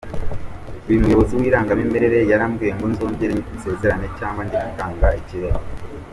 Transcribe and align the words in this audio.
Umuyobozi 0.99 1.33
w’irangamimerere 1.39 2.17
yarambwiye 2.31 2.71
ngo 2.75 2.85
nzongere 2.93 3.33
nsezerane 3.55 4.07
cyangwa 4.19 4.41
njye 4.45 4.57
gutanga 4.67 5.07
ikirego. 5.19 5.63